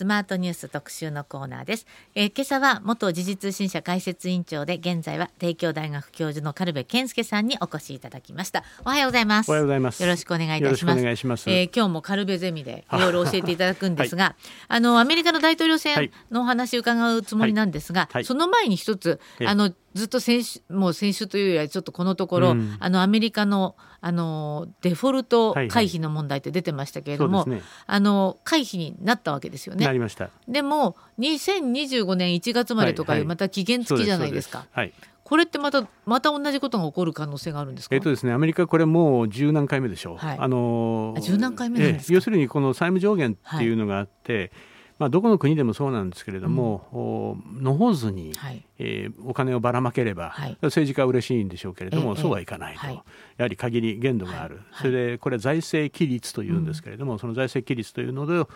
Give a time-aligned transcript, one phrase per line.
[0.00, 8.64] スマートニュース特集のコーナーです、えー、今朝は元時事通信社解説委員長で現在は帝京大学教授の軽部健介さんにお越しいただきました。
[8.86, 9.50] おはようございます。
[9.50, 10.02] おはようございます。
[10.02, 11.00] よろしくお願いいたします。
[11.00, 14.34] お願いします、えー、今日も軽部ゼミでいろいろ教えていただくんですが、 はい、
[14.68, 18.10] あのアメリカの大統領選のお話を伺うつもりなんですが、はい。
[18.14, 29.84] はい、その前に一つあのずっと先週もう先週というよりはちょっとこのところ、うん、あのアメリカのあのデフォルト回避の問題って出てましたけれども、はいはいね、あの回避になったわけですよね。
[29.84, 30.30] なりました。
[30.48, 34.66] でも2025年1月までとかいうまた期限付きじゃないですか。
[34.70, 37.94] はい、これってまたまた同じことが起こる可能性があるんですか？
[37.94, 40.16] えっとですね、アメリカこれもう十何回目でしょう。
[40.16, 44.50] はい、あの十何回目要するにこの債務上限っていうのがあって、
[45.00, 53.02] まあ、どこの国でもそうなんですけれども、うん、野放図に、はい、えー、お金をばらまければ、はい、政治家は嬉しいんでしょうけれども、えそうはいかないと、はい、や
[53.38, 58.46] はり限り限度がある、それでこれは財政規律というんですけれども、うん、その財政規律というの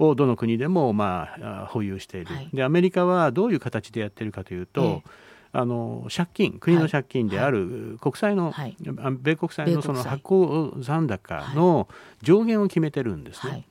[0.00, 5.04] をどの国でも、まあ、保有している、でアメリカはどういう形でやっているかというと、
[5.52, 8.76] あの借金国の借金である国債の、はい、
[9.20, 11.86] 米国債のその発行残高の
[12.22, 13.68] 上限を決めてるんですね。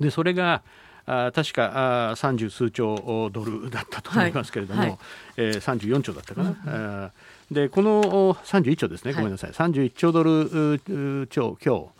[0.00, 0.64] でそれが
[1.06, 4.98] あ確か三十数兆ドルだったと思いますけれども、はいはい、
[5.36, 6.50] えー、34兆だったかな。
[6.50, 6.70] う
[7.06, 7.10] ん
[7.50, 11.92] でこの31兆ですね、ごめんなさい、31兆ドル超強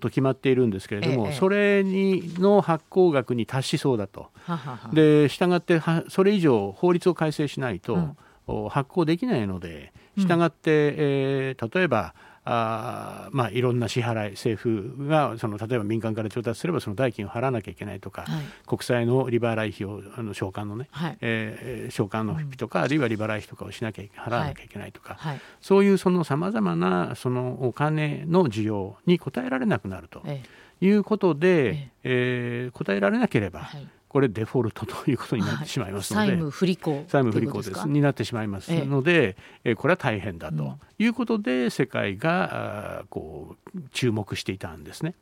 [0.00, 4.28] と決まっているんですけれども、はいそれにの発行額に達しそうだと。
[4.46, 8.14] はははで従ってはそれ以上法律を改正しないと、
[8.46, 30.22] うん、発行できないので従って、うん、えー、例えばあまあ、いろんな支払い政府がその例えば民間から調達すればその代金を払わなきゃいけないとか、はい、国債の利払い費をあの償還のね、はい、えー、償還の費とか、うん、あるいは利払い費とかをしなきゃ払わなきゃいけないとか、はい、そういうそのさまざまなそのお金の需要に応えられなくなると
[30.80, 31.92] いうことで、ええ。
[32.04, 33.70] えー、応えられなければ、
[34.12, 37.88] これデフォルトということになってしまいますので、債務不履行債務不履行です。
[37.88, 39.74] になってしまいますので、ええ。
[39.74, 40.78] これは大変だと。
[40.98, 45.14] いうことで、世界がこう注目していたんですね。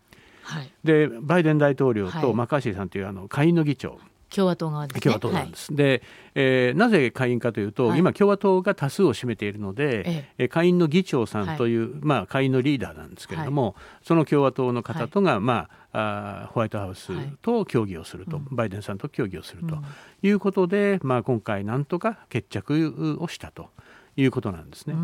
[0.43, 4.01] はい、でバイデン大統領とマッカーシーさんというあの下院の議長、
[4.31, 5.73] 共和党側です、ね、共和党なんです。
[5.73, 6.03] はい、で、
[6.35, 17.13] えー、なぜ下院かというと、はい、今共和党が多数を占めているので、ええ、下院の議長さんという、はい、まあ下院のリーダーなんですけれども、その共和党の方とが、まああホワイトハウス
[17.43, 19.79] と協議をすると、はいバイデンさんと協議をすると
[20.23, 23.71] いうことで、まあ、今回なんとか決着をしたと。
[24.17, 24.95] いうことなんですね。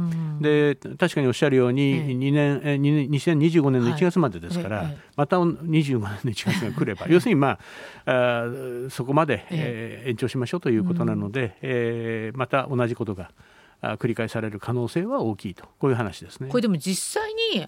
[0.41, 7.59] で確かにおっしゃるように2年、えー、2025年の1月までですから、はい、また25年の1月が来れば 要するに、ま
[8.05, 8.45] あ、あ
[8.91, 13.31] そこまで、えー、延長しましょうということなので、えー、また同じことが
[13.83, 15.65] 繰り返される可能性は大きいと。
[15.79, 16.49] こういう話ですね。
[16.49, 17.67] これでも実際に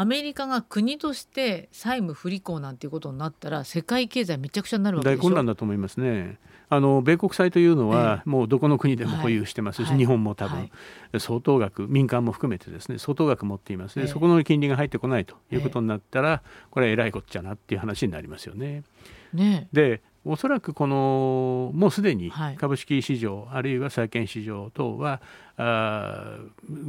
[0.00, 5.18] アメリカが国として債務不履行なんていうことになったら世界経済めちゃくちゃになるわけでしょ？
[5.18, 6.38] 大混乱だと思いますね。
[6.68, 10.70] あの米国債というのは、もうどこの国でも保有してますし、はい、日本も多分、はい、
[11.18, 18.84] 相当額民間も含めてですね相当額持っていますね、そこの金利が入ってこないということになったら、これはえらいこっちゃなっていう話になりますよね。
[19.32, 25.20] ねでおそらくこのもうすでに株式市場、はい、あるいは債券市場等は
[25.56, 26.38] あ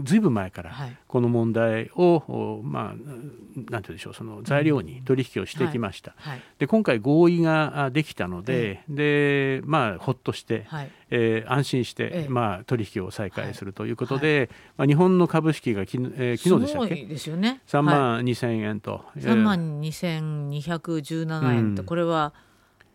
[0.04, 0.72] ずいぶん前から
[1.08, 3.08] この問題を、はい、まあ、なんて
[3.56, 17.06] 言うでしょうその材料に取引をしてきました、はい、で今回合意ができたので,、でまあ、ほっとして、はい、えー、安心して、まあ、取引を再開するということで、まあ、日本の株式がき、えー、昨日でしたっけ？
[17.06, 17.62] ですよね。
[17.68, 22.34] 3万2000円と、はい、3万2217円と、これは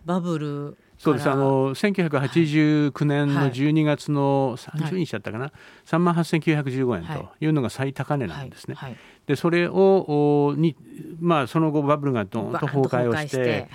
[0.04, 1.28] バブルそうです。
[1.28, 5.52] あの1989年の12月の30日だったかな、はい、
[5.86, 7.46] 3万8915円とい。
[7.46, 8.74] うのが最高値なんですね。
[8.74, 8.90] はい。
[8.92, 10.76] はい、でそれをに、
[11.20, 13.68] まあ、その後バブルがどんと崩壊をして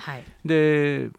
[0.44, 1.10] で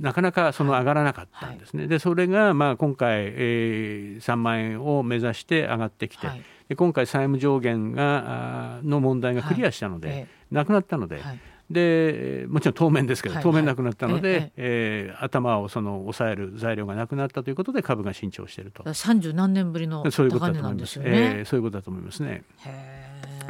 [0.00, 1.86] なかなかその上がらなかったんですね。
[1.86, 6.28] でそれがまあ今回、えー、3万円を目指して上がってきて、
[6.68, 11.20] で今回債務上限がの問題がクリアしたので、なくなったので。
[11.70, 18.94] でもちろん当面ですけど、当面なくなったので、ええ頭をその抑える材料がなくなったということで株が伸長していると。
[18.94, 21.10] 三十何年ぶりの高値なんですよね。
[21.10, 22.44] えー、そういうことだと思いますね。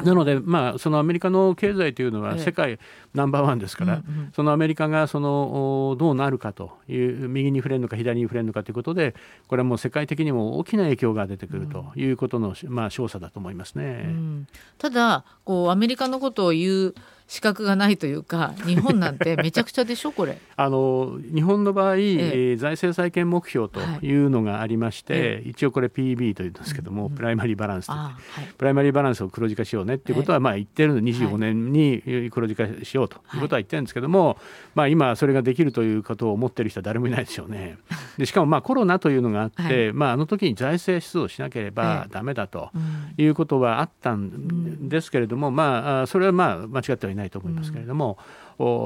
[0.05, 2.79] なので、まあ、そのアメリカの経済というのは世界
[3.15, 4.03] ナンバーワンですから、
[4.35, 9.15] そのアメリカがそのどうなるかという右に触れるのか左に触れるのかということで
[9.49, 14.05] これはもう世界的にも大きな影響が出てくるということの、まあ、調査だと思いますね。
[14.07, 14.47] うん、
[14.79, 16.95] ただこうアメリカのことを言う
[17.29, 20.39] 資格がないというか日本なんてめちゃくちゃでしょこれ。
[20.57, 22.57] あの日本の場合、ええ。
[22.57, 34.39] 財政再建目標というのがありまして、はい、一応これ PB というんですけども、うん、プライマリーバランスと、はい、プライマリーバランスを黒字化しようねっていうことはまあ言ってるので25年に黒字化しようということは言ってるんですけども、
[34.75, 37.77] まあ、今それができるということを思ってる人は誰もいないでしょうね。
[38.17, 42.71] でしかもまあコロナというのがあって、まあ、あの時に財政出動しなければだめだと
[43.19, 48.19] いうことはあったんですけれども、まあ、それはまあ間違ってはいないと思いますけれども、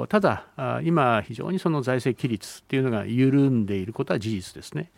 [0.08, 0.46] ただ
[0.84, 4.90] 今非常にその財政規律っていうのが緩んでいることは事実ですね。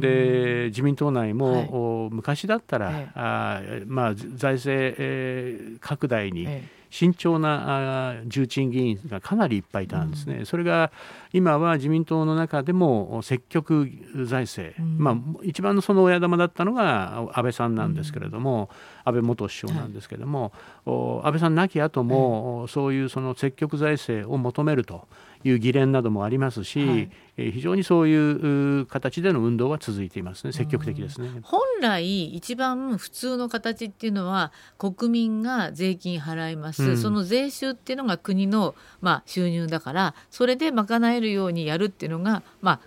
[0.00, 6.46] で自民党内も、昔だったら、あまあ、財政、拡大に、
[6.94, 10.92] 慎重な重鎮議員がかなりいっぱいいたんですね、うん、それが
[11.32, 13.90] 今は自民党の中でも積極
[14.26, 18.70] 財政、うん、まあ、一番のその親玉だったのが安倍さんなんですけれども、
[19.06, 20.52] うん、安倍元首相なんですけれども、
[20.84, 25.08] はい、安倍さん亡き後も、そういうその積極財政を求めると
[25.44, 27.10] いう議連などもありますし、はい、
[27.52, 30.52] 非常にそういう形での運動は続いていますね。
[30.52, 42.80] 積極的ですね、本来一番普通の形っていうのは国民が税金払います、うん、その税収っていうのが国の、まあ、収入だからそれで賄えるようにやるっていうのがまあ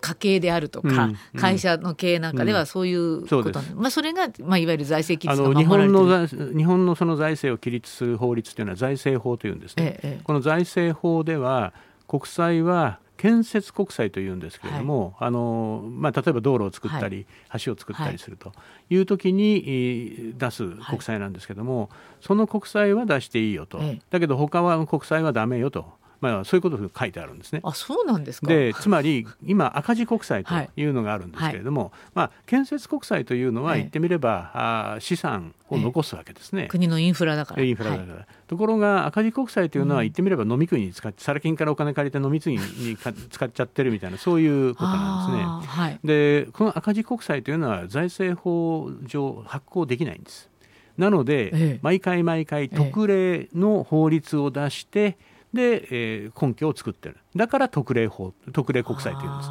[0.00, 11.72] 家計であるとか、会社の経営なんかではそういうこと、うん、まあ、それが、まあ、いわゆる財政規律が日本の日本のその財政を規律する法律というのは財政法というんですね、ええ、この財政法では
[12.08, 18.52] 国債は建設国債というんですけれども、はい、あのまあ、例えば道路を作ったり、はい、橋を作ったりすると。
[18.88, 21.88] いう時に出す国債なんですけれども、はい、
[22.22, 23.78] その国債は出していいよと、
[24.10, 27.60] だけど他は国債はだめよとまあ、そういうことが書いてあるんですね。
[27.62, 28.48] あそうなんですか？
[28.48, 30.90] でつまり今赤字国債とい。
[30.90, 37.62] うのがあるんですけれども、はい、まあ、建設国債というのは言ってみれば、あ資産を残すわけですね、国のインフラだから。
[37.62, 43.10] インフラだから、はい、ところが赤字国債というのは言ってみれば飲み食いに使って、サラ金からお金借りて飲み次に使
[43.46, 45.44] っちゃってるみたいなそういうことなんですね。
[45.66, 50.50] はい、でこの赤字国債というのは財政法上発行できないんです。
[50.98, 55.16] なので、ええ、毎回毎回特例の法律を出して、え
[55.52, 57.16] で、えー、根拠を作ってる。
[57.34, 59.44] だから特例法特例国債というんで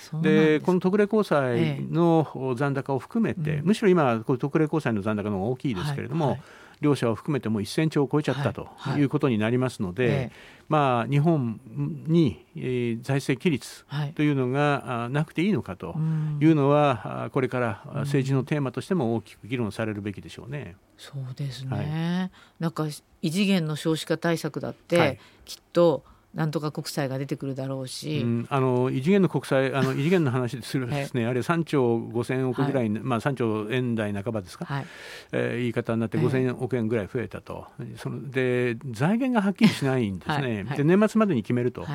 [0.00, 0.22] すね。
[0.22, 6.42] でこの特例公債の残高を含めて、ええ、むしろ今こ特例公債の残高の方が大きいですけれども、はいはい、
[6.80, 9.02] 両者を含めても1000兆を超えちゃったとい。
[9.02, 10.32] うことになりますので、はいはい、
[10.68, 11.60] まあ、日本
[12.06, 13.84] に、えー、財政規律
[14.14, 15.96] というのが、なくていいのかと
[16.40, 20.76] いうのは、これから政治のテーマとしても大きく議論されるべきでしょうね。
[20.96, 22.86] そうですね、なんか
[23.22, 26.04] 異次元の少子化対策だって、きっと
[26.34, 34.86] なんとか国債が出てくるだろうし、うん、あの異次元の国債あの 異次元の話でするですね、あれ3兆5000億ぐらい、はい、まあ、3兆円台半ばですか、はい、
[35.32, 37.66] えー、言い方になって5000億円ぐらい増えたと、
[37.96, 41.86] そので財源がはっきりしないんですね、はい、で年末までに決めると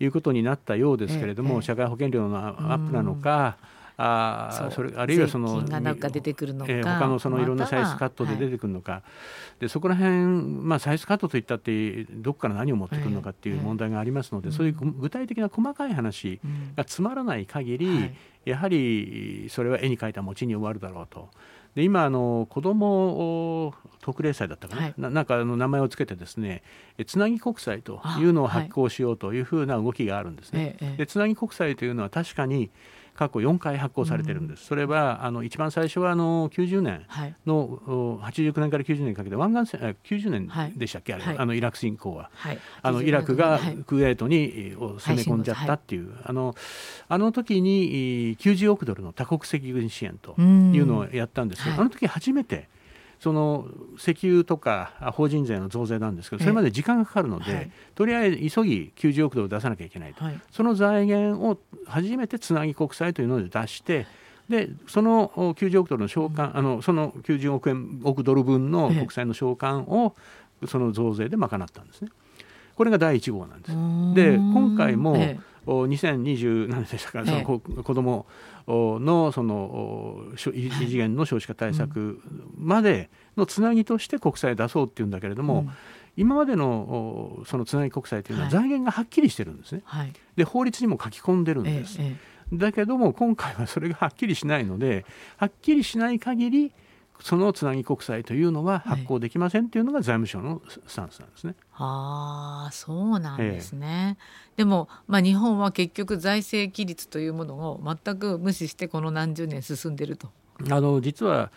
[0.00, 0.06] い。
[0.06, 3.56] うことになったようですけれども、社会保険料のアップなのか、
[4.00, 8.98] あそれあるいはそのがか出てくるのか、えー、他のそのいろんなサイズカットで出てくるのか、は
[9.58, 16.40] い、でそこら辺、まあ、サイズカットといったってどこから何を持ってくるのかっていう問題がありますので、そういう具体的な細かい話
[16.76, 18.14] がつまらない限り、うんはい、
[18.44, 21.28] やはりそれは絵に描いた餅に終わるだろうと。
[21.74, 24.82] で今あの子ども特例債だったかな？
[24.82, 26.62] はい、ななんかあの名前をつけてですね
[27.06, 30.76] つなぎ国債というのを発行しようというふうな動きがあるんですね。
[30.96, 32.70] でつなぎ国債というのは確かに
[33.18, 37.04] 過去4回発行されてるんです、うん、それはあの一番最初はあの90年
[37.46, 37.80] の、
[38.20, 41.18] はい、89年から90年にかけて湾岸戦90年でしたっけ、は。
[41.18, 46.54] い、あれ、あのイラク侵攻は、はい、あのイラクがクウェートに攻め込んじゃったっていう、あの
[47.08, 52.68] あの時に90億ドルの多国籍軍支援というのをやったんですけど、あの時初めて
[53.20, 64.06] その石油とか法人税の増税なんですけどそれまで時間がかかるので、はい、とりあえず急ぎ90億ドル出さなきゃいけないと、はい、その財源を初めてつなぎ国債というので出して
[64.48, 70.14] でその90億ドルの償還、うん、あのその90億円億ドル分の国債の償還を
[70.66, 72.10] その増税で賄ったんですね。
[72.74, 73.72] これが第1号なんです。
[74.14, 75.48] で今回も、ええ。
[75.66, 78.26] 2020何でしたか、その子子ども
[78.66, 82.20] のその異次元の少子化対策
[82.58, 85.70] までのつなぎとして国債出そうっていうんだけれども、うん、
[86.16, 89.82] 今までのそのつなぎ国債というのは財源がはっきりしてるんですね。
[89.84, 91.98] はい、で法律にも書き込んでるんです。
[92.00, 92.16] え
[92.52, 95.04] え、だけども今回はそれがはっきりしないので
[95.36, 96.72] はっきりしない限り
[97.20, 101.54] そのつなぎ国債というのは発行できませんというのが財務省のスタンスなんですね。
[101.74, 104.16] ああそうなんですね。
[104.18, 104.22] え
[104.54, 110.30] え、でも、まあ、日本は結局財政規律というものを全く無視してこの何十年進んでると。
[110.70, 111.50] あの実はあ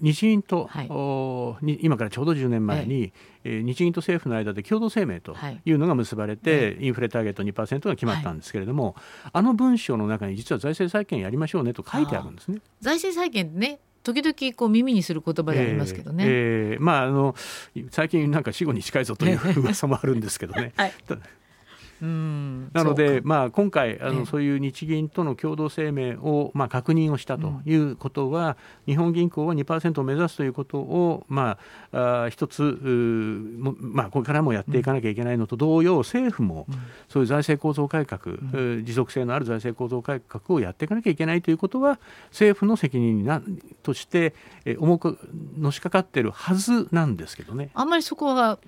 [0.00, 3.12] 日銀と、はい、今からちょうど10年前に、
[3.44, 5.72] ええ、日銀と政府の間で共同声明とい。
[5.72, 12.60] うのが結ばれて、はい、インフレターゲット2%が決まったんですけれども、はい、あの文書の中に実は財政再建やりましょうねと書いてあるんですね。
[12.80, 16.24] 財政再建ね時々こう耳にする言葉でありますけどね。
[16.24, 17.34] えーえー、まああの
[17.90, 20.72] 最近なんか死後に近いぞという噂もあるんですけどね。
[20.76, 20.92] はい、
[22.02, 31.58] なので、まあ、今回あの、そういう日銀との共同声明を、まあ、確認をしたということは、うん、日本銀行は2%を目指すということを、ま
[31.92, 32.62] あ、あ一つ
[33.80, 36.66] まあ、これからもやっていかなきゃいけないのと同様、政府も
[37.08, 41.98] そういう財政構造改革、うん、持続性のある財政構造改革をやっていかなきゃいけないということは
[42.30, 43.42] 政府の責任な
[43.82, 44.34] として
[44.78, 45.18] 重く
[45.58, 47.70] のしかかっているはずなんですけどね。
[47.74, 48.58] あんまりそこは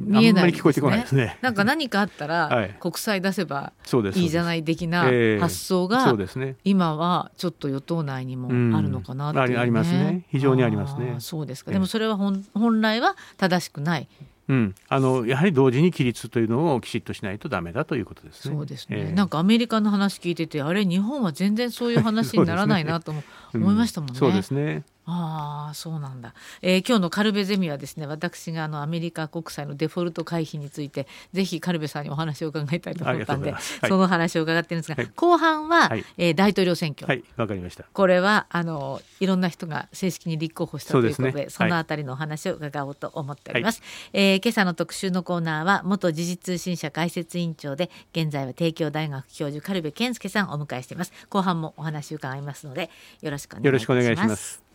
[0.00, 1.38] 見えない、ね、聞こえてこないですね。
[1.42, 3.72] なんか何かあったら 国債出せば
[4.14, 5.04] いいじゃない的な
[5.40, 6.16] 発想が
[6.64, 10.24] 今はちょっと与党内にもあるのかなって、ねうん、ありますね。
[10.30, 11.16] 非常にありますね。
[11.18, 11.70] そうですか。
[11.70, 14.08] でもそれは本本来は正しくない。
[14.50, 18.54] うん、あのやはり同時に規律というのをきちっとしないとだめだということですね。
[18.56, 23.14] そうですね、えー、なんかアメリカの話聞いててあれ日本は全然そういう話にならないなと
[23.54, 24.18] 思いましたもんね。
[24.18, 24.82] そうですね。
[25.10, 37.06] ああそうなんだ、えー、今日のカルベゼミはですね私があのアメリカ国債のデフォルト回避についてぜひカルベさんにお話を伺いたいと思ったんで、はい、その話を伺ってるんですが、はい、後半は、はい、えー、大統領選挙。
[37.06, 37.84] はいわかりました。
[37.92, 43.86] これはあのいろんな人が正式に立候補したということでそ、ね,、のあたりのお話を伺おうと思っております、は
[44.20, 51.12] い、えー、今朝の特集のコーナーは元時事通信社解説委員長で現在は帝京大学教授カルベ健介さんをお迎えしています。
[51.28, 52.90] 後半もお話を伺いますので
[53.22, 54.69] よろしくお願いします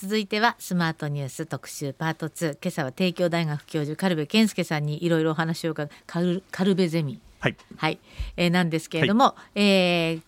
[0.00, 7.56] 続いてはスマートニュース特集パート2今朝は帝京大学教授軽部健介さんにいろいろお話を伺うカルカルベゼミ、はい。
[7.76, 7.98] はい。
[8.36, 10.22] えー、なんですけれども、はい、えー、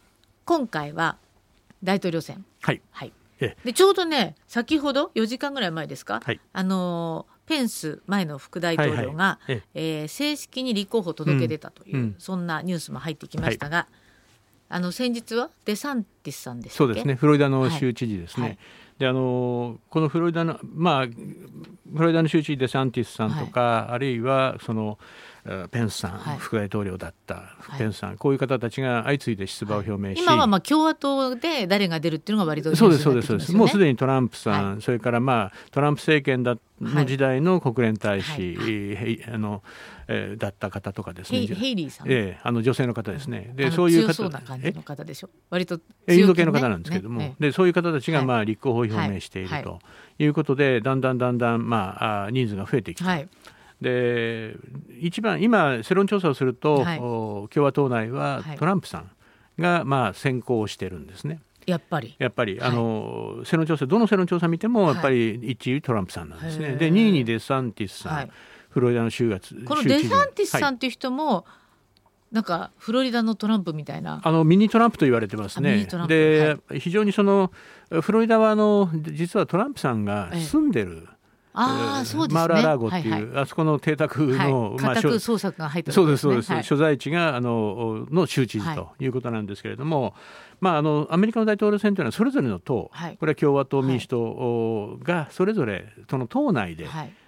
[0.44, 1.18] 今回は
[1.84, 2.44] 大統領選。
[2.62, 13.86] はい、はい、でちょうどね先ほど4時間ぐらい前ですか、はい、あのペンス前の副大統領が、はいはい、えー、正式に立候補を届け出たという、うん、そんなニュースも入ってきましたが、はい、
[14.70, 17.14] あの先日はデサンティスさんでそうですね。
[17.14, 18.58] フロリダの州知事ですね、はい
[19.00, 24.98] であのこのフロリダのまあフロリダの州知事デサンティスさんとか、はい、あるいはその
[25.70, 27.42] ペンスさん、はい、副大統領だった
[27.78, 33.52] ペンスさん、はい、こういう方たちが相次いで出馬を表明し、今はまあ共和党で誰が出るっていうのが割と、ね、そうですそうですそうです。
[33.54, 38.56] もうすでにトランプさん、それからまあトランプ政権だの時代の国連大使、
[39.28, 39.62] あの
[40.08, 41.46] えー、だった方とかですね。
[41.46, 42.08] ヘイリーさん。
[42.08, 43.52] ええー、あの女性の方ですね。
[43.54, 44.14] で、そういう方。
[44.14, 45.30] そうな感じの方でしょ？
[45.50, 45.82] 割と、ね、
[46.16, 49.78] インド系の方なんですけども、ね、で、そういう方たちがまあ立候補を表明していると
[50.18, 50.26] い。
[50.26, 53.04] うことで、だんだんだんだんまああ人数が増えてきて。
[53.04, 53.28] はい
[53.80, 54.56] で
[55.00, 59.10] 一番今世論調査をすると、はい、共和党内はトランプさん
[59.58, 61.40] がまあ先行してるんですね。
[61.66, 62.14] やっぱり。
[62.18, 66.76] やっぱり、はい、あの世論調査どの世論調査見てもやっぱり一位トランプさんなんですね。
[66.76, 68.30] で2位にデサンティスさん、
[68.68, 71.46] フロリダの州がこのデサンティスさんっていう人も、
[72.32, 74.20] なんかフロリダのトランプみたいな。
[74.22, 75.86] あのミニトランプと言われてますね。
[76.06, 77.50] で、はい、非常にその
[78.02, 81.19] フロリダはあの実はトランプさんが住んでる、ええ
[81.52, 89.10] あそうですね、マーラーラーゴっていう、はいはい、あそこの邸宅の、はい、まあ、捜索が入った、ね、そうですそうです、はい、所在地があのの州知事とい。
[89.10, 90.14] うことなんですけれども、
[90.60, 96.86] まあ、あのアメリカの大統領選というのはそれぞれの党、これは共和党民主党がそれぞれその党内で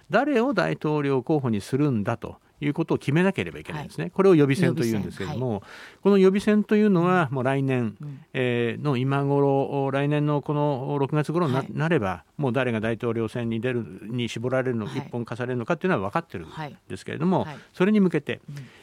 [0.09, 5.61] 誰を大統領候補にするんだということを決めなければいけないんですね、はい、これを予備選というんですけれども、はい、
[6.01, 16.49] この予備選というのはもう来年、うん、えー、の今頃来年のこの6月頃になはい、なればもう誰が大統領選に出るに絞られるの、一本化されるのかっていうのは分かってるん
[16.87, 18.41] ですけれども、それに向けて、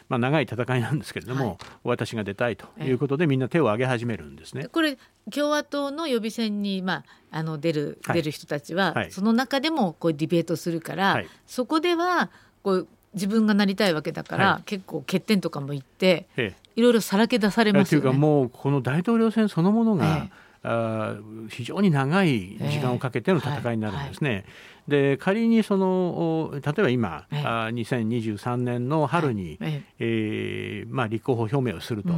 [0.08, 4.68] まあ、長い戦いなんですけれども、私が出たいということでみんな手を挙げ始めるんですね。
[4.68, 4.96] これ
[5.32, 12.30] 共和党の予備選に、まあ、あの出る出る人たちは、その中でもこうディベートするから、そこでは
[12.62, 18.02] こう自分がなりたいわけだから、はい、結構欠点とかも言って、ええ、いろいろさらけ出されますよね。
[18.02, 20.30] というかもうこの大統領選そのものが、え
[20.62, 21.16] あ
[21.48, 24.30] 非常に長い時間をかけての戦いになるんですね。
[24.30, 24.42] えーはい。
[24.42, 32.10] はい、で仮にその例えば今、えー、あ2023年の春に、はい、えー、まあ、立候補表明をすると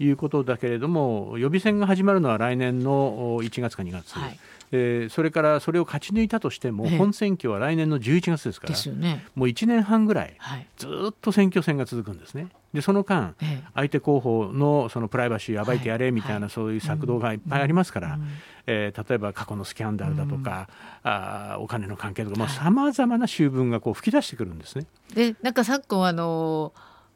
[0.00, 4.18] いうことだけれども、うん、予備選が始まるのは来年の1月か2月。
[4.18, 4.38] はい
[4.72, 10.36] えー、それからそれを勝ち抜いたとしても、本選挙は来年の11月ですから、ね、もう1年半ぐらい、
[10.76, 12.48] ずっと選挙戦が続くんですね。
[12.72, 13.34] でその間、
[13.74, 18.18] 相手候補のそのプライバシーを暴いてやれみたいな、そういう策動がいっぱいありますから、
[18.66, 20.68] えー、例えば過去のスキャンダルだとか、
[21.04, 24.86] うん、あお金の関係とかさまざ、まな習文がこう吹き出してくるんですね。
[25.14, 26.72] でなんか昨今あの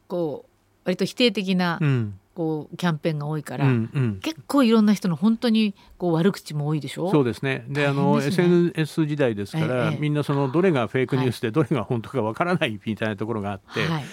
[0.07, 0.49] こう
[0.85, 7.11] 割と否定的な、うんこうキャンペーンが多いから、うんうん、結構いろんな人の本当にこう悪口も多いでしょ？
[7.11, 7.65] そうですね。
[7.67, 14.03] で、ね、あの SNS 時代ですから、ええ、みんなそのどれがフェイクニュースでどれが本当かわからないみたいなところがあって、はい、まあ、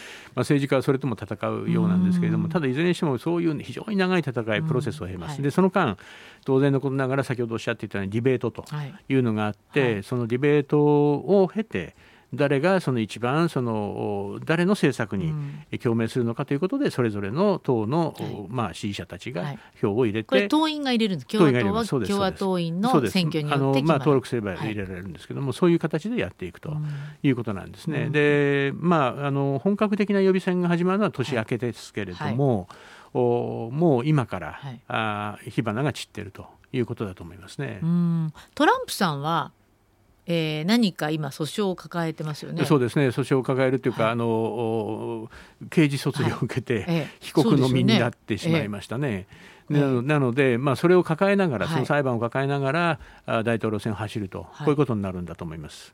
[0.40, 5.40] 政治家はそれとも戦うようなんですけれどもただいずれにしてもそういう非常に長い戦いプロセスを経ます。
[5.40, 5.96] でその間
[6.44, 8.64] 当然のことながら先ほどおっしゃっていたようにディベートと
[9.08, 11.94] いうのがあって、はい、そのディベートを経て
[12.35, 15.33] 誰がその一番その誰の政策に
[15.78, 18.14] 共鳴するのかということで、それぞれの党の、
[18.49, 21.28] まあ、支持者たちが票を入れて、これ党員が入れるんです。
[21.28, 26.76] 共和党は共和党員の選挙によってまあ、登録すれば入れられるんですけども、そういう形でやっていくと
[27.23, 28.09] いうことなんですね。
[28.11, 32.68] でまああの本格的な予備選が始まるのは年明けですけれども、
[33.14, 37.80] おもう今から、はい、あ火花が散っているということだと思いますね。
[38.54, 39.52] トランプさんは
[40.26, 42.64] えー、何か今訴訟を抱えてますよね。
[42.64, 43.09] そうですね。
[43.09, 45.30] 訴訟を抱えるというか、はい、あの
[45.71, 49.26] 刑事訴追を受けて、はい、被告の身になってしまいましたね。
[49.68, 55.92] なのなので、まあ、それを抱えながら、その裁判を抱えながら、はい、大統領選を走ると、こういうことになるんだと思います。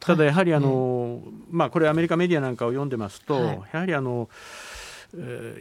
[0.00, 4.28] ただやはりあの、まあ、これ、アメリカメディアなんかを読んでますと、やはりあの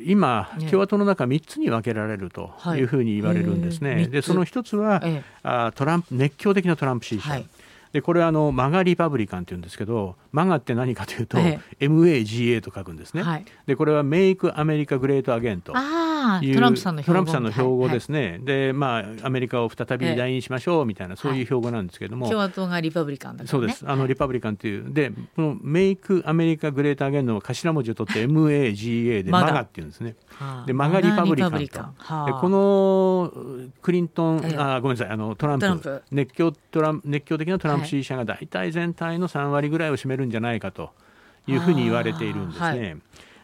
[0.05, 2.81] 今、共和党の中3つに分けられるとい。
[2.81, 4.07] うふうに言われるんですね。
[4.07, 5.01] でその1つは、
[5.43, 7.41] あトランプ熱狂的なトランプ支持者、
[7.93, 15.23] でこれはあのマガリパブリカンって言うんですけどマガって何かというと、ええ、MAGA と書くんですね、はい、でこれはメイクアメリカグレー。
[15.23, 15.79] トアゲンとト
[16.53, 17.03] トランプさんの
[17.51, 23.85] 標語ですね、はい、でまあアメリカを再び来日しましょうみたいな、そういう標語なんですけども、共和党がリパブリカンだ、ね、そうです。
[23.87, 24.93] あのリパブリカンという。
[24.93, 30.15] でこのメイクアメリカグレートアゲンの頭文字を取って MAGA でマガっていうんですね。
[30.65, 31.57] でマガリパブリカンと。
[31.57, 33.31] でこの
[33.81, 35.13] クリントン、あごめんなさい。
[35.13, 36.03] あのトランプ。
[36.11, 40.91] 熱狂トラ熱狂的なトランプ支持者が大体全体の3割ぐらいを占めるんじゃないかと
[41.47, 42.65] いうふうに言われているんですね。
[42.65, 42.97] はい、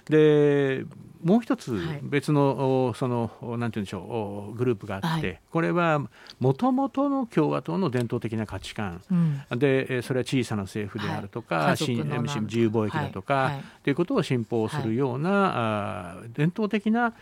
[0.09, 0.85] で
[1.23, 6.01] もう一つ別の、はい、そのなんて言うんでしょうグループがあって、はい、これは
[6.39, 13.93] もともとの共和党の伝統的な価値観、うん、でそれは小さな政府であるとか、はい、自由貿易だとか、とい。
[13.93, 17.13] うことを信奉するような、あ伝統的な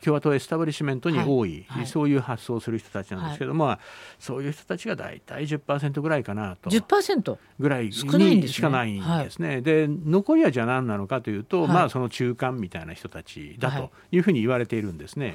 [0.00, 1.78] 共和党エスタブリッシュメントに多い、はい。
[1.80, 3.78] はい、そういう発想をする人たちなんですけども、はい、
[4.18, 6.70] そういう人たちが大体10%ぐらいかなと。
[6.70, 9.60] 10%ぐらいにしかないんですね。
[9.60, 14.22] で残りはじゃあ何なのかというと、まあその中間みたいな人たちだとい。
[14.22, 15.34] うふうに言われているんですね。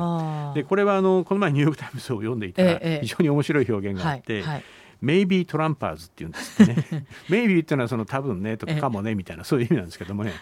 [0.55, 4.43] でこれはあのこの前ニューヨーク・タイムズを読んでいたら非常に面白い表現があって。
[4.99, 7.05] Maybe Trumpers っていうんですね。
[7.29, 10.33] Maybe っていうのはその多分ねとかかもねみたいなそういう意味なんですけどもね。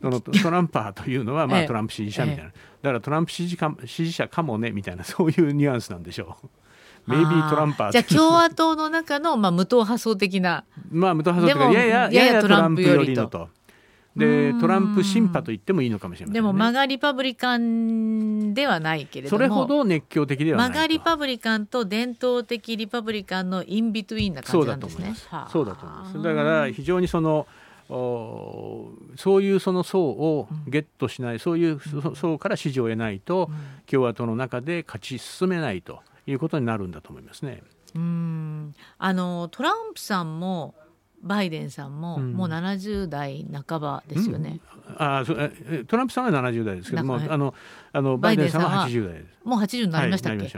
[0.00, 6.48] そのトランパーというのは、まあ、トランプ支持者みたいな、だからトランプ支持か支持者かもねみたいな そういうニュアンスなんでしょう。
[7.06, 10.64] メイビートランパーじゃあ共和党の中の、まあ、無党派層的な。
[10.90, 13.48] まあ無党派層的なややややトランプ寄りのと。
[14.16, 19.38] でトランプシンパと言ってもいいのかもしれません、ね、でもマガリパブリカンではないけれども。
[19.38, 25.14] それほど熱狂的ではないマガリパブリカンと伝統的リパブリカンのインビトゥインな感じなんですね。
[25.52, 26.22] そうだと思います。
[26.22, 27.46] だから非常にその
[27.88, 31.80] そういうその層をゲットしない、うん、そういう
[32.14, 37.62] 層から支持を得ないと、うん、共和党の中で勝ち進めないということになるんだと思いますね。
[37.94, 40.74] うんあのトランプさんも
[41.22, 44.60] バイデンさんももう70代半ばですよね。
[44.88, 45.24] うん、あ
[45.86, 47.54] トランプさんは70代ですけども、あの
[47.92, 49.38] あのバイデンさんは80代です。
[49.44, 50.52] もう80になりましたっけ、はい、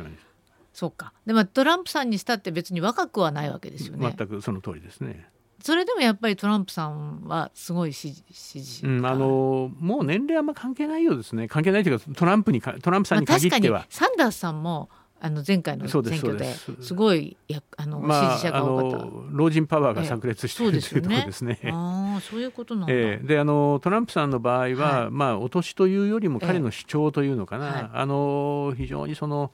[0.72, 1.12] そうか。
[1.26, 4.14] でもトランプさんにしたって別に若くはないわけですよね。
[4.16, 5.28] 全くその通りですね。
[5.62, 14.88] それでもやっぱりトランプさんはすごい支持支持、うん、あのもう年齢あんま関係ないようですね関係ないというかトランプにトランプさんに限っては、まあ、サンダースさんも
[15.20, 19.06] あの前回の選挙ですごいやあの、まあ、支持者が多かった。
[19.32, 21.58] 老人パワーが炸裂している、ええ、というところですね。
[21.74, 29.50] あそういうことなんだ、ええ、であのトランプさんの場合は、はい、まあ、お年というよりも彼の主張というのかな、はい、あの非常にその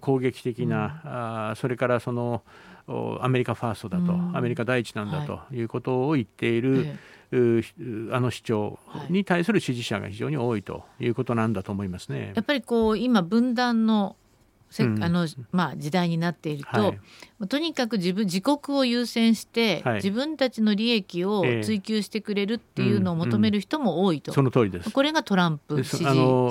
[0.00, 1.10] 攻撃的な、うん、
[1.50, 2.42] あそれからその
[2.86, 5.62] アメリカファーストだと、うん、アメリカ第一なんだとい。
[5.62, 6.94] うことを言っている、はい、
[8.12, 12.32] あの主張に対する支持者が非常に多いということなんだと思いますね。
[12.34, 14.16] やっぱりこう今分断の
[14.70, 16.94] せ、うん、あのまあ、時代になっていると、は
[17.42, 24.90] い、とにかく自分自国を優先して、はい、自分たちの利益を追求してくれるっていうのを求める人も多いと、その通りです。
[24.90, 26.04] これがトランプ支持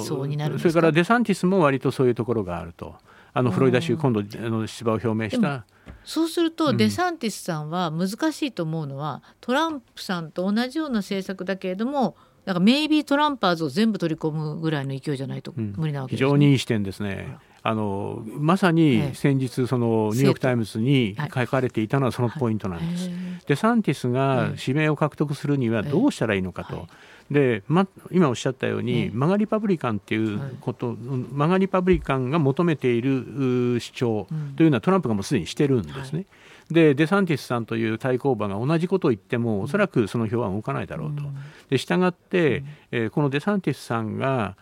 [0.06, 2.96] 層になるそれからデサンティスも割とそういうところがあると。
[3.36, 5.66] あのフロリダ州今度あの出馬を表明した
[6.06, 16.30] そうすると、デサンティスさんは難しいと思うのは、トランプさんと同じような政策だけれどもなんか Maybe Trumpers を全部取り込むぐらいの勢いじゃないと無理なわけです、ね。
[16.30, 17.38] うん、非常にいい視点ですね。
[17.66, 23.10] あのまさに先日そのニューヨーク・タイムズに書かれていたのはそのポイントなんです。
[23.48, 26.88] デサンティスが指名を獲得するにはどうしたらいいのかと。
[27.32, 30.98] で、ま、今おっしゃったように、マガリパブリカンっていうこと、はい、
[31.32, 36.20] マガリパブリカンが求めている主張というのはトランプがもうすでにしてるんですね。
[36.20, 36.26] はい。
[36.72, 41.24] でデサンティスさんという対抗馬が同じことを言ってもおそらくその票は動かないだろうと。
[41.70, 44.56] で従って、えー、このデサンティスさんが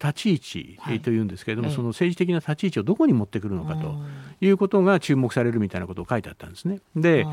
[0.00, 3.94] 立ち位置というんですけれども、はい、その政治的な立ち位置をどこに持ってくるのかと
[4.40, 6.80] いうことが注目されるみたいなことを書いてあったんですね。
[6.96, 7.26] で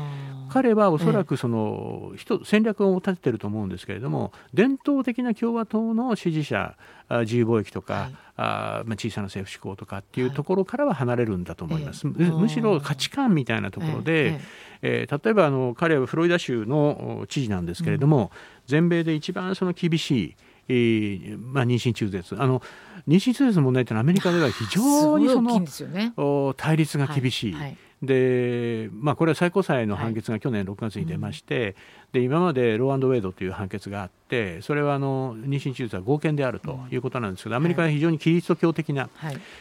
[0.48, 6.76] 彼はおそらくその、人戦略を立ててると思うんですけれども伝統的な共和党の支持者
[7.20, 12.06] 自由貿易とか、はい、あまあ、小さな政府志向とかっていうところからは離れるんだと思います。
[12.06, 14.40] はい、むしろ価値観みたいなところで、
[14.82, 18.28] えー、例えばあの彼はフロリダ州の知事なんですけれども、うん、
[18.66, 20.36] 全米で一番その厳しい
[20.68, 22.60] えーまあ、妊娠中絶あの
[23.06, 26.12] 妊娠中絶の問題というのはアメリカでは非常にその、ね、
[26.56, 27.52] 対立が厳しい。
[27.52, 31.76] はいはいでまあ、これは最高裁の判決が去年6月に出まして、
[32.16, 39.08] で今までローアンドウェイドという判決があってそれはあの妊娠手術は合憲であるということなんですけど、アメリカは非常にキリスト教的な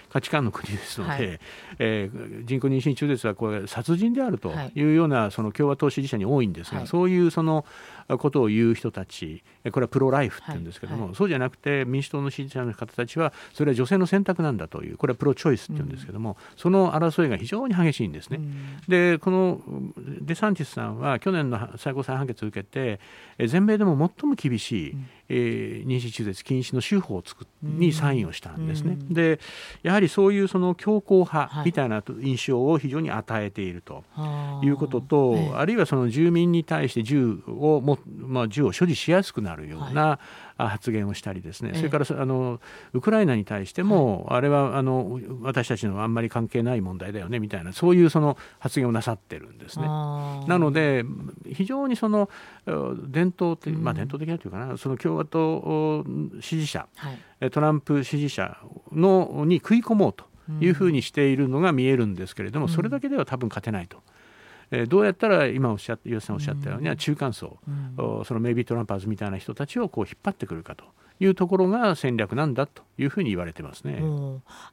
[0.09, 1.39] 価値観の国ですので、はい、
[1.79, 4.85] えー、人工妊娠中絶はこれ殺人であるとい。
[4.85, 7.65] うようなその共和党支持者に多いんですが、はい、そういうその
[8.07, 18.37] ことを言う人たちこれはプロライフって言うんですけども、そうじゃなくて民主党の支持者の方たちはそれは女性の選択なんだというこれはプロチョイスって言うんですけども、うん、その争いが非常に激しいんですね。
[18.37, 19.61] うん、でこの
[20.21, 22.99] デサンティスさんは去年の最高裁判決続けて
[23.39, 28.97] 全米でも最も厳しい、えー、妊娠中絶禁止の州法を作にサインをしたんですね。
[29.09, 29.39] で
[29.83, 34.03] やはりそういうその強硬派みたいな印象を非常に与えていると
[34.63, 40.19] いうことと、はい、あるいはその住民に対して銃をも、まあ、銃を所持しやすくなるような、
[40.57, 42.61] 発言をしたりですね、それからあの
[42.93, 49.85] ウクライナに対しても、あれはあの私たちのあんまり関係ない問題だよねみたいなそういうその発言をなさってるんですね。
[49.85, 51.03] なので
[51.53, 52.29] 非常にその
[52.65, 56.05] 伝統的、まあ、伝統的なというかな、その共和党
[56.41, 57.11] 支持者、は
[57.45, 58.57] い、トランプ支持者
[58.91, 60.25] のに食い込もうと
[60.59, 64.03] いうふうにしているのが見えるんですけれども、それだけでは多分勝てないと。
[64.71, 67.71] えどうやったら今おっしゃった吉さんおっしゃったように、中間層、う
[68.21, 70.85] ん、そのメイビートランパーズみたいな人たちをこう引っ張ってくるかと
[71.19, 74.01] いうところが戦略なんだというふうに言われてますね。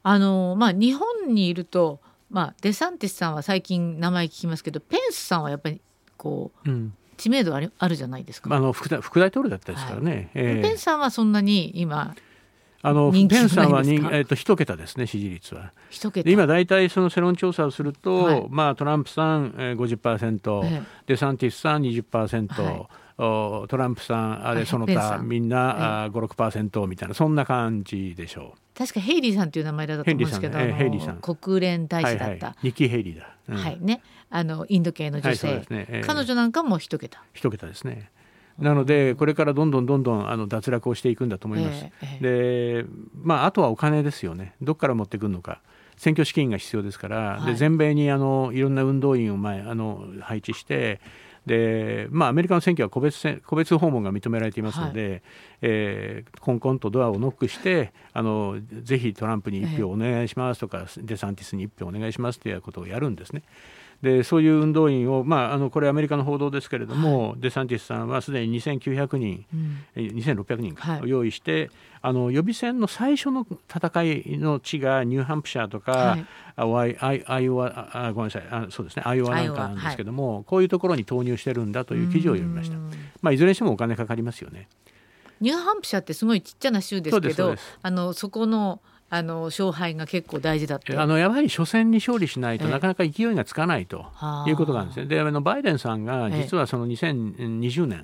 [0.01, 5.79] あのまあ、日本にいると、まあ、デサンティスさんは最近名前聞きますけどペンスさんはやっぱり
[6.17, 8.55] こう、うん、知名度あるあるじゃないですか。
[8.55, 10.11] あの副大副大統領だったですからね。
[10.11, 10.29] はい。
[10.33, 12.15] えー、ペンさんはそんなに今
[12.85, 15.71] あのペンさんはに、えーと、一桁ですね、支持率は。
[15.89, 16.29] 一桁。
[16.29, 22.75] 今、大体その世論調査をすると、はい、まあ、トランプさん、えー、50%、えー、デサンティスさん20%、はい。
[22.75, 28.77] おトランプさんあれその他みんな、えー、56%みたいなそんな感じでしょう。
[28.77, 31.17] 確かヘイリーさんという名前だったと思うんですけど、えー、ヘイリーさん。
[31.17, 33.77] 国連大使だった、はいはい、ニキ・ヘイリーだ、うん、はい。
[33.79, 34.01] ね。
[34.31, 35.65] あのインド系の女性、はいね。
[35.89, 37.23] えー、彼女なんかも一桁。
[37.33, 38.09] 一桁ですね。
[38.57, 41.85] なのでこれからどんどんどんどんあの脱落をしていくんだと思います。
[42.01, 42.89] えー、で
[43.21, 44.55] まああとはお金ですよね。
[44.61, 45.61] どこから持ってくるのか。
[45.97, 50.99] 選挙資金が必要ですから、はい、で全米にあのいろんな運動員を前あの配置して
[51.45, 55.21] で、まあ、アメリカの選挙は個別個別訪問が認められていますので、はい、
[55.61, 63.43] えー、コンコンとドアをノックしてあのぜひトランプに1票お願いしますとか、えー、デサンティスに1票お願いしますということをやるんですね。
[64.03, 76.17] でそういう運動員を、まあ、あのこれアメリカの報道ですけれども、はい、デサンティスさんはすでに2900人、うん、2600人か、を用意して、あの予備選の最初の戦いの地がニューハンプシャーとか、
[76.57, 82.77] はい、アイアイオワあごめんなさいあそうですねアイオワなんかなんですけども、はい、こういうところに投入してるんだという記事を読みました。
[83.21, 84.67] まあ、いずれにしてもお金かかりますよね。
[85.39, 88.81] ニューハンプシャーってすごいちっちゃな州ですけどあのそこの
[89.13, 94.07] あの勝敗が結構大事だってあのやはり初戦に勝利しないと、なかなか勢いがつかないと
[94.47, 95.05] いうことなんですね。
[95.05, 98.03] であのバイデンさんが実はその2020年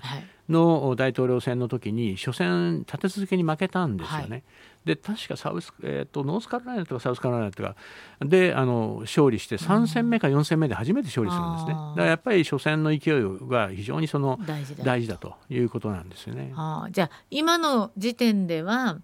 [0.49, 4.27] の大統領選の時に初戦立て続けに負けたんですよね。
[4.29, 4.43] はい、
[4.85, 7.75] で確かサウス、えーと、ノースカロライナとかサウスカロライナとか
[8.21, 11.73] であの勝利して3戦目か4戦目で初めて勝利するんですね。
[11.73, 14.39] だからやっぱり初戦の勢いが非常にその
[14.83, 15.17] 大事だ。
[15.17, 16.53] ということなんですよね。
[16.91, 18.99] じゃあ今の時点では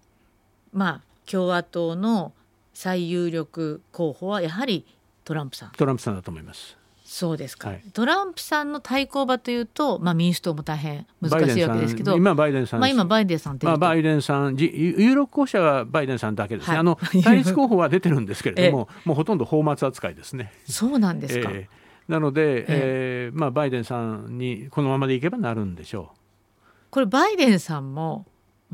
[0.72, 2.32] まあ共和党の
[2.72, 4.86] 最有力候補はやはり
[5.24, 5.72] トランプさん。
[5.72, 6.76] トランプさんだと思います。
[7.06, 20.52] そうですか、はい、トランプさんの対抗馬というと、まあ、民主党も大変難しいわけですけど今バイデンさん、まあ、今バイデンさんまあ、バイデンさん有力候補者はバイデンさんだけですね、はい、あの 対立候補は出てるんですけれどももうほとんど放末扱いですね。
[20.68, 23.32] そうなんですか、えー、なので、ええ。
[23.32, 26.18] ー、まあ、バイデンさんにこのままでいけばなるんでしょう。
[26.90, 28.26] これバイデンさんも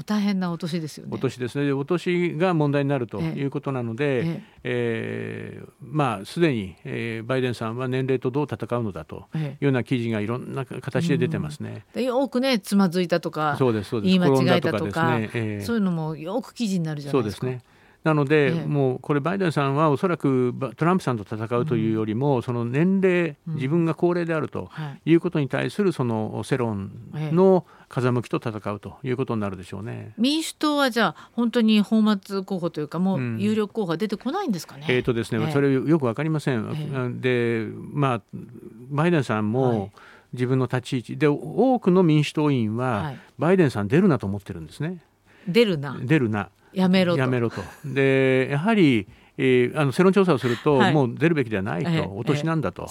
[0.07, 1.13] 大変なお年ですよね。
[1.15, 1.71] お年ですね。
[1.73, 11.85] お年が問題になるということなので、えええー、まあすでに、えー、バイデンさんは年齢とどう戦うのだというような記事がいろんな形で出てますね。
[11.93, 17.41] でよくねつまずいたとか、そうですそうです言い間違えたとか、ねえー、そういうのもよく記事になるじゃないですか。
[17.43, 17.72] そうですね。
[18.05, 24.71] なので、ええ、もうこれ、バイデンさんはおそらくトランプさんと戦うというよりも、うん、その年齢、自分が高齢であると
[25.05, 25.15] い。
[25.15, 30.15] うことに対するその世論の風向きと戦うということになるでしょうね。
[30.19, 34.87] 民主党はじゃあ、本当に泡沫候補というか、もう有力候補は出てこないんですかね。
[34.89, 37.21] うん、えーとですね、それよく分かりません。
[37.21, 38.23] で、まあ、
[38.91, 39.93] バイデンさんも、はい。
[40.33, 45.03] 自分の立ち位置で多くの民主党員は、バイデンさん出るなと思ってるんですね。
[45.47, 45.99] 出るな。
[46.03, 47.21] 出るなやめろと。
[47.21, 47.63] やめろと。
[47.85, 49.07] で、やはり、
[49.39, 52.89] えー、あの世論調査をすると、はい、もう出るべきではないと、えー、お年なんだと、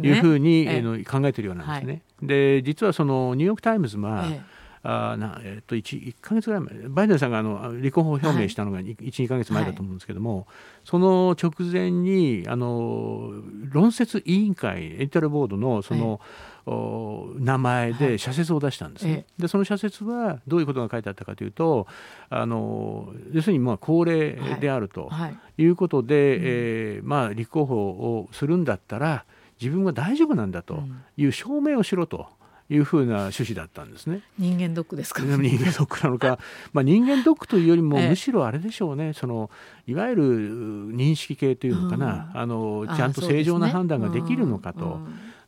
[0.00, 2.02] いうふうに、えー、考えているようなんですね。
[2.20, 4.40] はい、で実はそのニューヨーク・タイムズは、えー
[4.82, 10.46] あなえっと 1, 1か月ぐらい前バイデンさんがあの立候補表明したのが1、はい、2か月前だと思うんですけども、はい、
[10.84, 13.30] その直前にあの
[13.70, 16.20] 論説委員会エディタルボードのその、
[16.66, 21.86] 名前で社説を出したんですね、はい、でその社説はどういうことが書いてあったかというと
[22.28, 25.10] あの要するにまあ高齢であると
[25.56, 25.64] い。
[25.70, 29.24] うことで、はいはい、えー、まあ、立候補をするんだったら
[29.60, 30.82] 自分は大丈夫なんだと
[31.16, 32.28] いう証明をしろと。
[32.72, 34.22] いうふうな趣旨だったんですね。
[34.38, 36.38] 人間ドックですか、ね、人間ドックなのか、
[36.72, 39.12] まあ人間ドックというよりも、むしろあれでしょうね。
[39.12, 39.50] その
[39.88, 45.00] いわゆる認識系というのかな、うん、あのちゃんと正常な判断ができるのかと。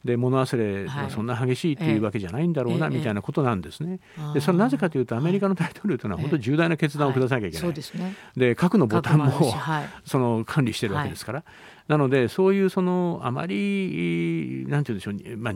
[0.05, 4.01] で物忘れがそんな激しいというわけじゃないんだろうな、みたいなことなんですね。
[4.35, 7.75] でそれなぜかというとアメリカの大統領というのは本当に重大な決断を下さなきゃいけない。
[8.37, 9.55] で核のボタンも
[10.05, 11.45] その管理してるわけですから。
[11.89, 15.53] なのでそういうそのあまりなんて言うんでしょう、まあ、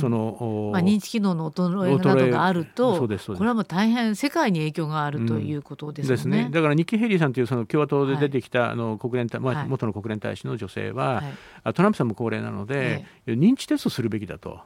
[0.00, 6.10] その、まあ、認知機能の衰えなどがあるとこれはもう大変世界に影響があるということですね。
[6.10, 6.50] うん、ですね。
[6.52, 11.22] だからニッキー・ヘリーさんというその共和党で出てきた、はい、あの国連まあ、元の国連大使の女性は、
[11.62, 14.60] はい、トランプさんも高齢なので、はい、認知テストするべきだと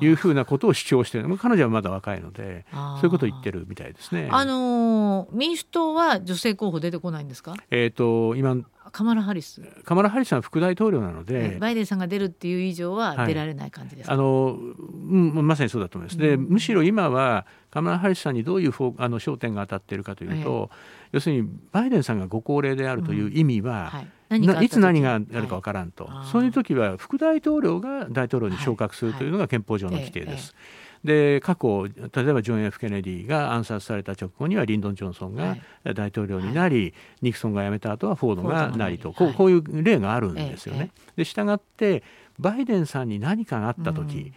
[0.00, 4.28] いうふうなことを主張している彼女はまだ若いのでそういうことを言ってるみたいですね。
[4.30, 7.54] あのー、民主党は女性候補出てこないんですか？
[7.70, 8.56] えーと今
[8.90, 9.62] カマラ・ハリス。
[9.84, 16.18] カマラ・ハリスさん副大統領なので、バイデンさんが出るっていう以上は出られない感じですか、はい、あのうん、まさにそうだと思います。
[16.18, 23.92] でむしろ今はカマラ・ハリスさんにどういうあの焦点が当たっているかというと、ええ、要するにバイデンさんがご高齢であるという意味は、
[24.30, 24.46] うん。
[24.46, 30.54] はい、いつ何があるか分からんと、はい、そういう時は副大統領が大統領に昇格するというのが憲法上の規定です。
[30.56, 35.56] えで過去例えばジョン・ F・ ケネディが暗殺された直後にはリンドン・ジョンソンが
[35.94, 40.90] 大統領になり、はい、ニクソンが辞めた後はフォードがなりとこうこういう例があるんですよね。
[41.16, 42.02] でしたがって
[42.38, 44.32] バイデンさんに何かがあった時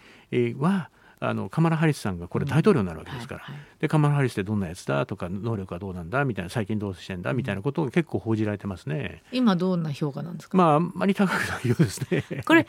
[0.58, 9.24] は、あのカマラ・ハリスさんがこれ大統領になるわけですから、うんはいはい、でカマラ・ハリスってどんなやつだとか能力はどうなんだみたいな最近どうしてんだみたいなことが結構報じられてますね。
[9.32, 10.58] 今どんな評価なんですか？
[10.58, 12.24] まああんまり高くないようですね。
[12.46, 12.68] これ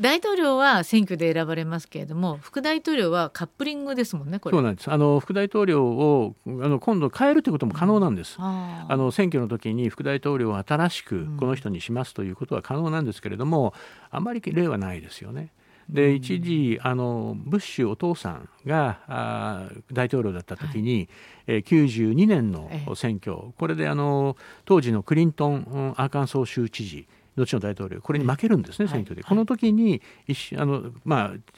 [0.00, 4.90] 大統領は選挙で選ばれますけれども副大統領はカップリングですもんねそうなんです。
[4.90, 8.36] あの副大統領をあの今度変えるということも可能なんです。
[8.38, 13.72] うん、あの選挙の時に副大統領を新しくこの人にしますということは可能なんですけれども、
[14.10, 15.50] あまり例はないですよね。
[15.88, 21.08] で一時あのブッシュお父さんがあ大統領だった時に、はい、
[21.46, 31.54] えー、92年の選挙、これであの当時のクリントンアーカンソー州知事後の大統領これに負けるんですね、選挙で、この時に一あの、まあ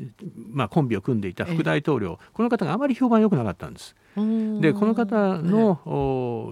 [0.50, 3.94] まあ、コンビを組んでいた副大統領、この方があまり評判良くなかったんです。
[4.60, 5.80] でこの方の、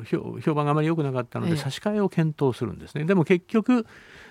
[0.04, 3.04] 評判があまり良くなかったので差し替えを検討するんですね。
[3.04, 3.86] でも結局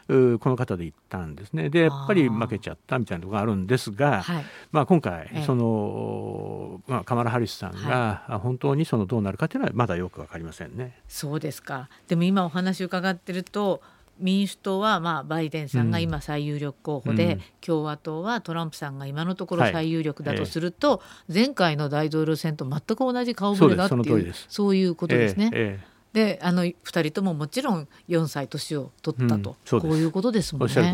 [0.07, 1.69] この方で行ったんですね。
[1.69, 10.99] でやっぱり負けちゃったみたいなところがあるんですが、はい、まあ、今回、その、まあ、カマラ・ハリスさんが本当にそのどうなるかというのはまだよく分かりませんね。
[11.07, 11.89] そうですか。
[12.07, 13.81] でも今お話伺ってると
[14.19, 21.31] 民主党はまあバイデンさんが今最有力候補で、うん、共和党はトランプさんが今のところ最有力だとすると、はいえ。
[21.33, 25.49] ー、前回の大統領選と全く同じ顔ぶれだっていうそういうことですね。
[25.53, 30.93] えーえーであの2人とももちろん4歳年を取ったと、うん、こういうことですもんね。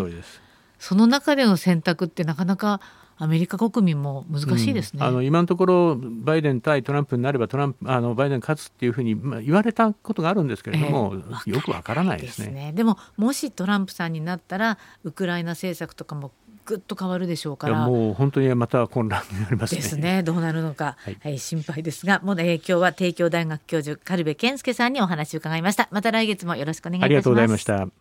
[0.79, 2.81] その中での選択ってなかなか
[3.17, 16.31] アメリカ国民も難しいですね、うん、あの今のところバイデン対トランプになればトランプあのバイデン勝つっていうふうに、まあ、言われたことがあるんですけれども、えー、よくわからないですね、ね、でももしトランプさんになったらウクライナ政策とかも
[16.65, 17.87] ぐっと変わるでしょうから。
[17.87, 20.23] もう本当にまた混乱になります、ね、ですね。
[20.23, 22.19] どうなるのか、はい、はい、心配ですが。
[22.23, 25.87] もう、ね、今日は帝京大学教授軽部健介さんにお話を伺いました。
[25.91, 27.09] また来月もよろしくお願いいたします。
[27.09, 28.00] ありがとうございました